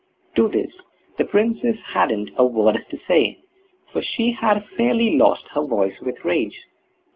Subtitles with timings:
[0.35, 0.71] To this
[1.19, 3.37] the Princess hadn't a word to say,
[3.93, 6.59] for she had fairly lost her voice with rage.